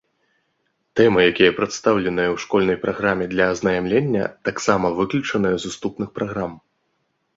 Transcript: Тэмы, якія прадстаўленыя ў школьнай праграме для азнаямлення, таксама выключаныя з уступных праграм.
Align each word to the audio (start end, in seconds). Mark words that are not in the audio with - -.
Тэмы, 0.99 1.19
якія 1.31 1.51
прадстаўленыя 1.59 2.29
ў 2.31 2.37
школьнай 2.45 2.77
праграме 2.85 3.25
для 3.33 3.45
азнаямлення, 3.57 4.23
таксама 4.49 4.85
выключаныя 5.01 5.55
з 5.65 5.75
уступных 5.75 6.09
праграм. 6.17 6.51